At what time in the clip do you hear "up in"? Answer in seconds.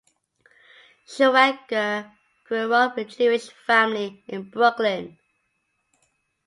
2.73-3.05